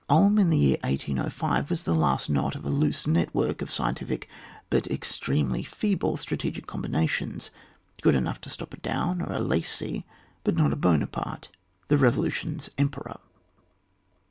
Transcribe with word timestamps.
Ulm, 0.09 0.39
in 0.39 0.49
the 0.49 0.57
year 0.57 0.77
1805, 0.83 1.69
was 1.69 1.83
the 1.83 1.93
last 1.93 2.27
knot 2.27 2.55
of 2.55 2.65
a 2.65 2.69
loose 2.71 3.05
network 3.05 3.61
of 3.61 3.69
scientific 3.69 4.27
but 4.71 4.87
extremely 4.87 5.61
feeble 5.61 6.17
strategic 6.17 6.65
combinations, 6.65 7.51
food 8.01 8.15
enough 8.15 8.41
to 8.41 8.49
stop 8.49 8.73
a 8.73 8.77
Daun 8.77 9.21
or 9.21 9.31
a 9.31 9.39
Lascy 9.39 10.05
ut 10.43 10.55
not 10.55 10.73
a 10.73 10.75
Buonaparte, 10.75 11.49
the 11.87 11.97
Bevolution's 11.97 12.71
Emperor. 12.79 13.19